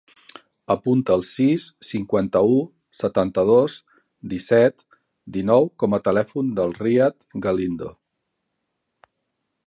[0.75, 2.55] Apunta el sis, cinquanta-u,
[3.01, 3.75] setanta-dos,
[4.31, 4.83] disset,
[5.35, 7.91] dinou com a telèfon del Riad Galindo.